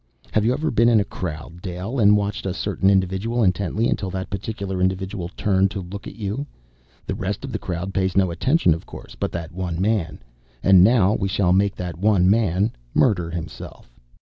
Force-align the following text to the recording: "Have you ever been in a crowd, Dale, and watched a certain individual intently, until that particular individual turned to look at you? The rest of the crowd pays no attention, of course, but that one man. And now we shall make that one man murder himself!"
"Have 0.31 0.43
you 0.43 0.51
ever 0.51 0.71
been 0.71 0.89
in 0.89 0.99
a 0.99 1.03
crowd, 1.05 1.61
Dale, 1.61 1.99
and 1.99 2.17
watched 2.17 2.47
a 2.47 2.55
certain 2.55 2.89
individual 2.89 3.43
intently, 3.43 3.87
until 3.87 4.09
that 4.09 4.31
particular 4.31 4.81
individual 4.81 5.29
turned 5.37 5.69
to 5.69 5.79
look 5.83 6.07
at 6.07 6.15
you? 6.15 6.47
The 7.05 7.13
rest 7.13 7.45
of 7.45 7.51
the 7.51 7.59
crowd 7.59 7.93
pays 7.93 8.17
no 8.17 8.31
attention, 8.31 8.73
of 8.73 8.87
course, 8.87 9.13
but 9.13 9.31
that 9.33 9.51
one 9.51 9.79
man. 9.79 10.17
And 10.63 10.83
now 10.83 11.13
we 11.13 11.27
shall 11.27 11.53
make 11.53 11.75
that 11.75 11.99
one 11.99 12.27
man 12.31 12.71
murder 12.95 13.29
himself!" 13.29 13.91